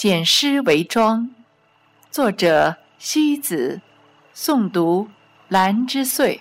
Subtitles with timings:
[0.00, 1.28] 简诗为庄，
[2.10, 3.82] 作者西子，
[4.34, 5.10] 诵读
[5.48, 6.40] 兰之岁。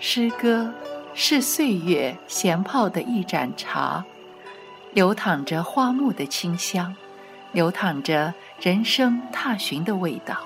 [0.00, 0.72] 诗歌
[1.14, 4.04] 是岁月闲泡的一盏茶，
[4.92, 6.94] 流淌着花木的清香，
[7.52, 10.38] 流淌着人生踏寻的味道。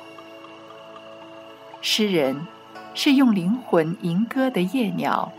[1.80, 2.46] 诗人
[2.94, 5.32] 是用灵魂吟歌的夜鸟，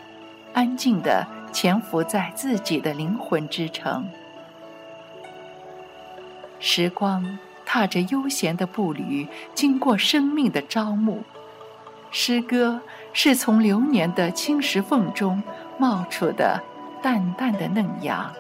[0.54, 4.08] 安静地潜伏在自己的灵魂之城。
[6.59, 11.22] 时光踏着悠闲的步履，经过生命的朝暮。
[12.12, 12.80] 诗歌
[13.14, 15.42] 是从流年的青石缝中
[15.78, 16.62] 冒出的
[17.02, 18.32] 淡淡的嫩芽。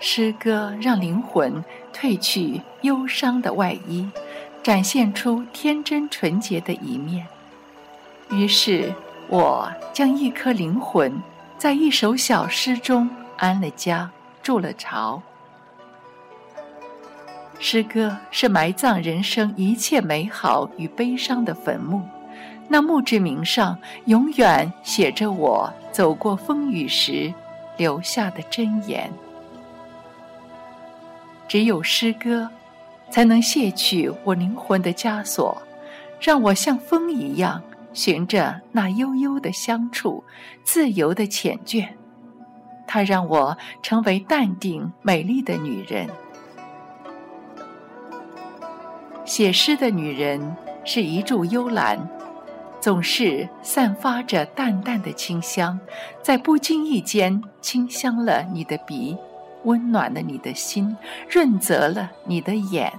[0.00, 4.08] 诗歌让灵魂褪去忧伤的外衣，
[4.62, 7.26] 展现出天真纯洁的一面。
[8.30, 8.94] 于是，
[9.26, 11.20] 我将一颗灵魂
[11.58, 14.08] 在一首小诗中安了家，
[14.42, 15.20] 筑了巢。
[17.60, 22.02] 诗歌是埋葬人生一切美好与悲伤的坟墓，
[22.68, 27.32] 那墓志铭上永远写着我走过风雨时
[27.76, 29.10] 留下的箴言。
[31.48, 32.48] 只有诗歌，
[33.10, 35.60] 才能卸去我灵魂的枷锁，
[36.20, 37.60] 让我像风一样，
[37.92, 40.22] 循着那悠悠的香处，
[40.62, 41.88] 自由的缱绻。
[42.86, 46.08] 它让我成为淡定美丽的女人。
[49.28, 51.98] 写诗的女人是一株幽兰，
[52.80, 55.78] 总是散发着淡淡的清香，
[56.22, 59.14] 在不经意间清香了你的鼻，
[59.64, 60.96] 温暖了你的心，
[61.28, 62.90] 润泽了你的眼。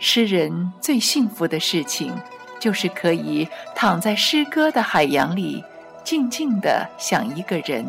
[0.00, 2.12] 诗人最幸福的事情，
[2.58, 3.46] 就是可以
[3.76, 5.62] 躺在诗歌的海洋里，
[6.02, 7.86] 静静地想一个人，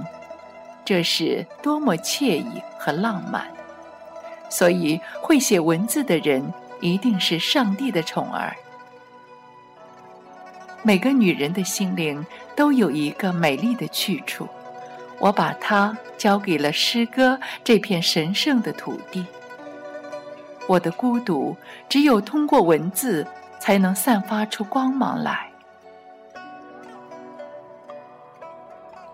[0.85, 3.58] 这是多么惬意和浪漫。
[4.49, 8.55] 所以，会写文字的人一定是上帝的宠儿。
[10.81, 14.47] 每个女人的心灵都有一个美丽的去处，
[15.19, 19.25] 我把它交给了诗歌这片神圣的土地。
[20.67, 21.55] 我的孤独，
[21.87, 23.27] 只有通过文字
[23.59, 25.49] 才能散发出光芒来。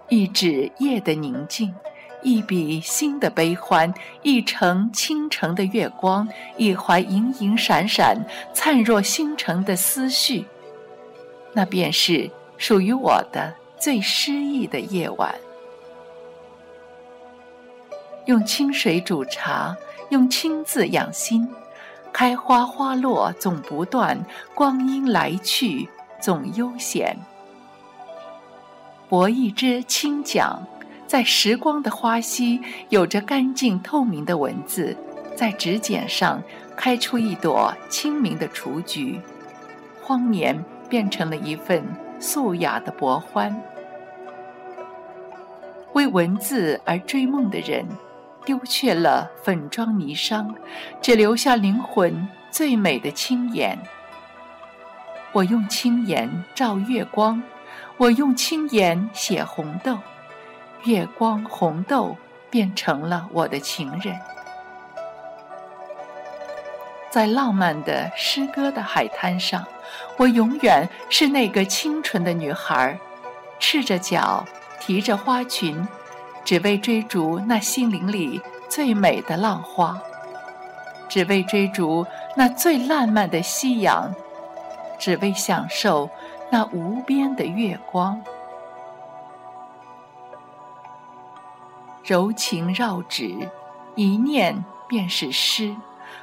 [0.08, 1.74] 一指夜的宁静。
[2.26, 3.94] 一笔新的悲欢，
[4.24, 6.28] 一程倾城的月光，
[6.58, 8.18] 一怀盈盈闪闪、
[8.52, 10.44] 灿若星辰的思绪，
[11.54, 12.28] 那便是
[12.58, 15.36] 属于我的最诗意的夜晚。
[18.26, 19.78] 用清水煮茶，
[20.10, 21.48] 用清字养心，
[22.12, 24.20] 开花花落总不断，
[24.56, 25.88] 光阴来去
[26.20, 27.16] 总悠闲。
[29.08, 30.66] 博一支清讲。
[31.08, 34.98] 在时光的花溪，有着干净透明的文字，
[35.36, 36.42] 在纸笺上
[36.76, 39.20] 开出一朵清明的雏菊，
[40.02, 41.84] 荒年变成了一份
[42.20, 43.56] 素雅的薄欢。
[45.94, 47.86] 为文字而追梦的人，
[48.44, 50.54] 丢却了粉妆霓裳，
[51.02, 53.78] 只留下灵魂最美的青颜。
[55.32, 57.42] 我用青颜照月光，
[57.98, 59.98] 我用青颜写红豆。
[60.86, 62.16] 月光红豆
[62.52, 64.16] 变成了我的情人，
[67.10, 69.66] 在浪漫的诗歌的海滩上，
[70.18, 73.00] 我永远是那个清纯的女孩，
[73.60, 74.46] 赤着脚，
[74.80, 75.88] 提着花裙，
[76.44, 80.00] 只为追逐那心灵里最美的浪花，
[81.10, 84.14] 只为追逐那最烂漫的夕阳，
[85.00, 86.08] 只为享受
[86.52, 88.22] 那无边的月光。
[92.06, 93.50] 柔情绕指，
[93.96, 95.76] 一念便是诗。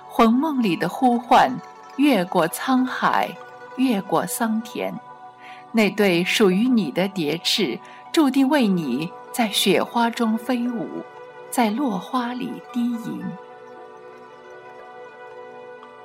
[0.09, 1.51] 魂梦里的呼唤，
[1.97, 3.29] 越过沧海，
[3.77, 4.95] 越过桑田。
[5.73, 7.81] 那对属于你的蝶翅，
[8.13, 10.87] 注定为你在雪花中飞舞，
[11.51, 13.21] 在落花里低吟。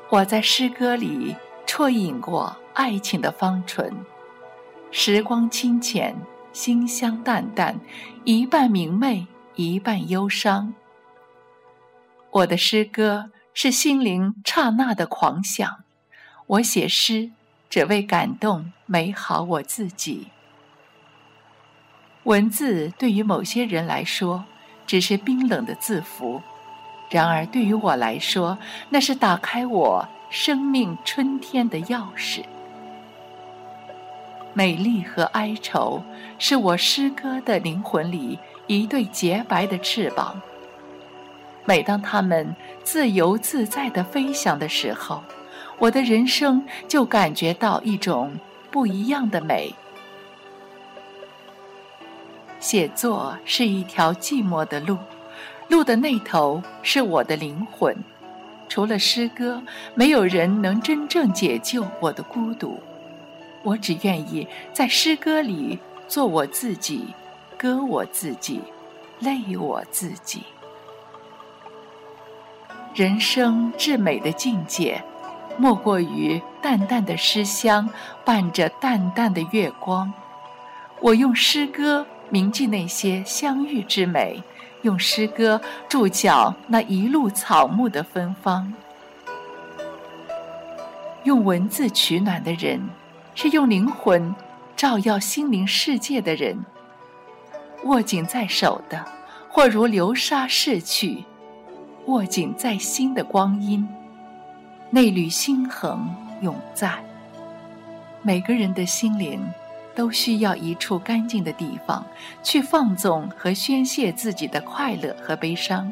[0.09, 1.35] 我在诗歌里
[1.68, 3.94] 啜饮过爱情的芳醇，
[4.89, 6.15] 时光清浅，
[6.51, 7.79] 馨香淡淡，
[8.24, 9.27] 一半明媚。
[9.57, 10.75] 一半忧伤。
[12.30, 15.83] 我的诗歌是心灵刹那的狂想，
[16.45, 17.31] 我写诗
[17.68, 20.27] 只为感动美好我自己。
[22.25, 24.45] 文字对于某些人来说，
[24.86, 26.39] 只是冰冷的字符；
[27.10, 32.44] 然而对于我来说，那是打开我生命春天的钥匙。
[34.53, 36.03] 美丽和哀愁，
[36.38, 38.38] 是我诗歌的灵魂里
[38.68, 40.40] 一对洁白的翅膀。
[41.66, 45.24] 每当它们自由自在地飞翔的时候，
[45.78, 48.34] 我的人生就感觉到一种
[48.72, 49.74] 不一样的美。
[52.60, 54.98] 写作是一条寂寞的路，
[55.68, 57.96] 路的那头是我的灵魂。
[58.70, 59.62] 除了诗歌，
[59.94, 62.80] 没有人能真正解救我的孤独。
[63.63, 65.78] 我只愿意在诗歌里
[66.08, 67.06] 做我自己，
[67.57, 68.62] 歌我自己，
[69.19, 70.44] 泪我自己。
[72.94, 75.04] 人生至美的境界，
[75.57, 77.89] 莫过于淡淡的诗香
[78.24, 80.13] 伴着淡淡的月光。
[81.00, 84.44] 我用诗歌铭记那些相遇之美，
[84.83, 88.74] 用诗歌注脚那一路草木的芬芳。
[91.24, 92.81] 用文字取暖的人。
[93.39, 94.33] 是用灵魂
[94.75, 96.65] 照耀心灵世界的人，
[97.88, 99.04] 握紧在手的，
[99.50, 101.24] 或如流沙逝去；
[102.07, 103.88] 握紧在心的光阴，
[104.89, 106.94] 那缕星恒永在。
[108.22, 109.42] 每个人的心灵
[109.95, 112.06] 都需要一处干净的地方，
[112.44, 115.89] 去放纵和宣泄自己的快乐和悲伤。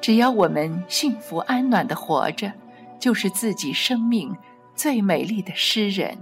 [0.00, 2.52] 只要我们幸福安暖的活着，
[2.98, 4.36] 就是自己生命
[4.74, 6.18] 最美丽的诗人。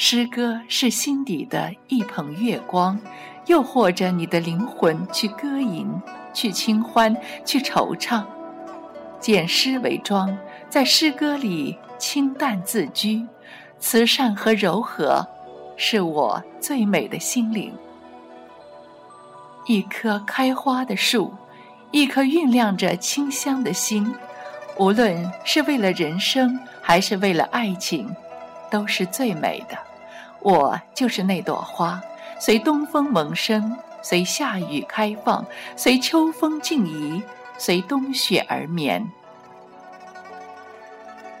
[0.00, 2.96] 诗歌是心底的一捧月光，
[3.46, 5.92] 诱惑着你的灵魂去歌吟、
[6.32, 8.22] 去清欢、去惆怅。
[9.18, 13.26] 简诗为妆，在诗歌里清淡自居，
[13.80, 15.26] 慈善和柔和，
[15.76, 17.74] 是我最美的心灵。
[19.66, 21.34] 一棵开花的树，
[21.90, 24.14] 一颗酝酿着清香的心，
[24.78, 28.14] 无论是为了人生，还是为了爱情，
[28.70, 29.76] 都是最美的。
[30.40, 32.00] 我就是那朵花，
[32.38, 35.44] 随东风萌生，随夏雨开放，
[35.76, 37.22] 随秋风静怡，
[37.58, 39.04] 随冬雪而眠。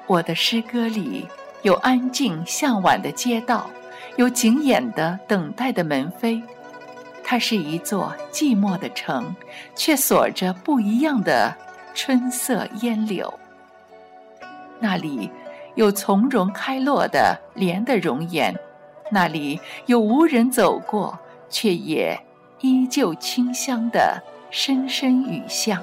[0.06, 1.26] 我的诗歌里
[1.62, 3.70] 有安静向晚的街道，
[4.16, 6.42] 有景眼的等待的门扉。
[7.22, 9.36] 它是一座寂寞的城，
[9.74, 11.54] 却锁着不一样的
[11.94, 13.32] 春色烟柳。
[14.80, 15.30] 那里
[15.74, 18.54] 有从容开落的莲的容颜。
[19.10, 21.18] 那里有无人走过，
[21.48, 22.20] 却也
[22.60, 25.82] 依旧清香的深深雨巷。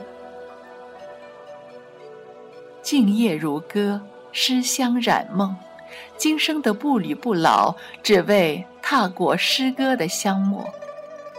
[2.81, 4.01] 静夜如歌，
[4.31, 5.55] 诗香染梦。
[6.17, 10.67] 今生的步履不老，只为踏过诗歌的香墨。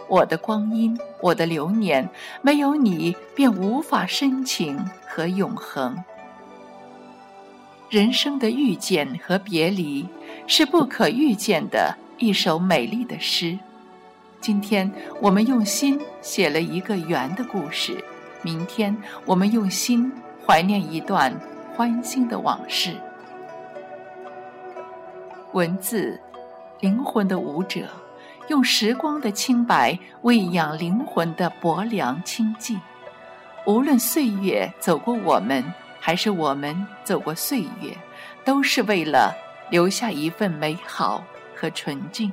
[0.09, 2.09] 我的光阴，我的流年，
[2.43, 5.97] 没有你便无法深情和永恒。
[7.89, 10.07] 人生的遇见和别离。
[10.49, 13.59] 是不可预见的一首美丽的诗。
[14.41, 14.89] 今天
[15.21, 18.03] 我们用心写了一个圆的故事，
[18.43, 20.13] 明天我们用心
[20.47, 21.35] 怀念一段
[21.75, 22.97] 欢欣的往事。
[25.53, 26.21] 文字，
[26.79, 27.89] 灵魂的舞者，
[28.47, 32.79] 用时光的清白喂养灵魂的薄凉清寂。
[33.67, 35.65] 无论岁月走过我们，
[36.07, 37.93] 还是我们走过岁月，
[38.45, 39.35] 都是为了。
[39.71, 42.33] 留下一份美好和纯净。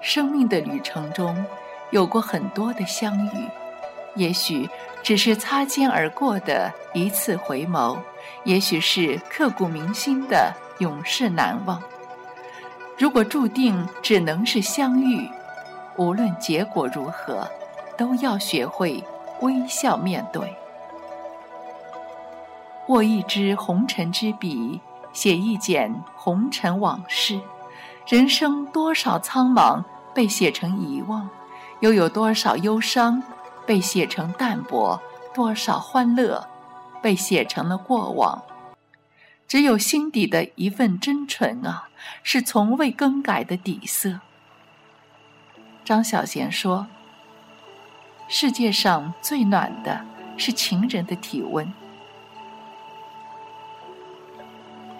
[0.00, 1.44] 生命的旅程中，
[1.90, 3.48] 有过很多的相遇，
[4.14, 4.70] 也许
[5.02, 7.98] 只是擦肩而过的一次回眸，
[8.44, 11.82] 也许是刻骨铭心的永世难忘。
[12.96, 15.28] 如果注定只能是相遇，
[15.96, 17.50] 无论结果如何，
[17.96, 19.02] 都要学会
[19.40, 20.56] 微笑面对。
[22.88, 24.80] 握一支红尘之笔，
[25.12, 27.38] 写一剪红尘往事。
[28.06, 31.28] 人生多少苍茫被写成遗忘，
[31.80, 33.22] 又有多少忧伤
[33.66, 35.00] 被写成淡泊？
[35.34, 36.48] 多少欢乐
[37.02, 38.42] 被写成了过往？
[39.46, 41.88] 只有心底的一份真纯啊，
[42.22, 44.20] 是从未更改的底色。
[45.84, 46.86] 张小娴说
[48.28, 50.04] ：“世界上最暖的
[50.38, 51.70] 是情人的体温。”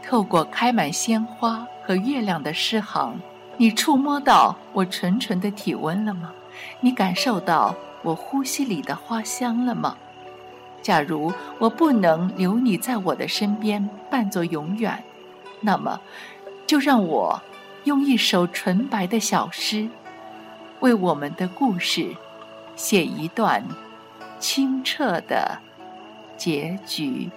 [0.08, 3.20] 透过开满鲜花和月亮的诗行，
[3.58, 6.32] 你触摸到我纯纯的体温了吗？
[6.80, 9.98] 你感受到我呼吸里的花香了吗？
[10.80, 15.04] 假如我不能留你在我的身边伴作永远，
[15.60, 16.00] 那么，
[16.66, 17.38] 就让我
[17.84, 19.86] 用一首纯白的小诗，
[20.80, 22.16] 为我们的故事
[22.76, 23.62] 写一段
[24.38, 25.58] 清澈的
[26.38, 27.28] 结局。